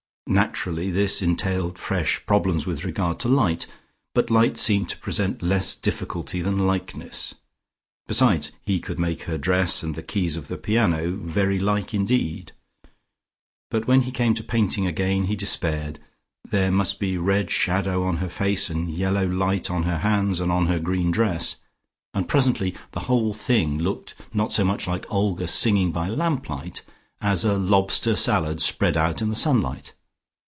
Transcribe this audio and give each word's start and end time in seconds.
Naturally 0.27 0.89
this 0.89 1.21
entailed 1.21 1.77
fresh 1.77 2.25
problems 2.25 2.65
with 2.65 2.85
regard 2.85 3.19
to 3.19 3.27
light, 3.27 3.67
but 4.15 4.29
light 4.29 4.55
seemed 4.55 4.87
to 4.87 4.97
present 4.97 5.43
less 5.43 5.75
difficulty 5.75 6.41
than 6.41 6.65
likeness. 6.65 7.35
Besides 8.07 8.53
he 8.61 8.79
could 8.79 8.97
make 8.97 9.23
her 9.23 9.37
dress, 9.37 9.83
and 9.83 9.93
the 9.93 10.01
keys 10.01 10.37
of 10.37 10.47
the 10.47 10.57
piano 10.57 11.17
very 11.17 11.59
like 11.59 11.93
indeed. 11.93 12.53
But 13.69 13.87
when 13.87 14.03
he 14.03 14.11
came 14.11 14.33
to 14.35 14.43
painting 14.43 14.87
again 14.87 15.25
he 15.25 15.35
despaired. 15.35 15.99
There 16.49 16.71
must 16.71 16.97
be 17.01 17.17
red 17.17 17.51
shadow 17.51 18.03
on 18.03 18.17
her 18.17 18.29
face 18.29 18.69
and 18.69 18.89
yellow 18.89 19.27
light 19.27 19.69
on 19.69 19.83
her 19.83 19.97
hands, 19.97 20.39
and 20.39 20.49
on 20.49 20.67
her 20.67 20.79
green 20.79 21.11
dress, 21.11 21.57
and 22.13 22.25
presently 22.29 22.73
the 22.91 23.01
whole 23.01 23.33
thing 23.33 23.79
looked 23.79 24.15
not 24.33 24.53
so 24.53 24.63
much 24.63 24.87
like 24.87 25.05
Olga 25.11 25.45
singing 25.45 25.91
by 25.91 26.07
lamp 26.07 26.47
light, 26.49 26.83
as 27.19 27.43
a 27.43 27.57
lobster 27.57 28.15
salad 28.15 28.61
spread 28.61 28.95
out 28.95 29.21
in 29.21 29.27
the 29.27 29.35
sunlight. 29.35 29.91